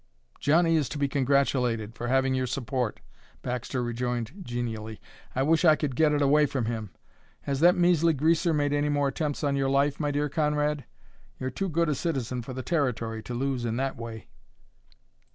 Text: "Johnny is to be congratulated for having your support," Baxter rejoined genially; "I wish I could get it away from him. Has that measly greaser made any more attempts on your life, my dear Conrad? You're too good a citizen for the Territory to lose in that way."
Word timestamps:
"Johnny 0.39 0.77
is 0.77 0.89
to 0.89 0.97
be 0.97 1.07
congratulated 1.07 1.93
for 1.93 2.07
having 2.07 2.33
your 2.33 2.47
support," 2.47 3.01
Baxter 3.43 3.83
rejoined 3.83 4.31
genially; 4.41 4.99
"I 5.35 5.43
wish 5.43 5.63
I 5.63 5.75
could 5.75 5.95
get 5.95 6.11
it 6.11 6.23
away 6.23 6.47
from 6.47 6.65
him. 6.65 6.89
Has 7.41 7.59
that 7.59 7.75
measly 7.75 8.13
greaser 8.13 8.51
made 8.51 8.73
any 8.73 8.89
more 8.89 9.09
attempts 9.09 9.43
on 9.43 9.55
your 9.55 9.69
life, 9.69 9.99
my 9.99 10.09
dear 10.09 10.27
Conrad? 10.27 10.85
You're 11.39 11.51
too 11.51 11.69
good 11.69 11.87
a 11.87 11.93
citizen 11.93 12.41
for 12.41 12.53
the 12.53 12.63
Territory 12.63 13.21
to 13.21 13.35
lose 13.35 13.63
in 13.63 13.77
that 13.77 13.95
way." 13.95 14.27